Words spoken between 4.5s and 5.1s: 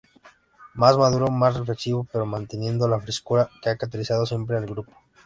al grupo.